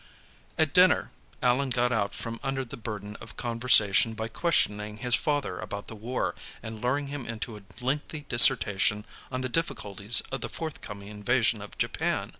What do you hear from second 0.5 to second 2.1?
At dinner, Allan got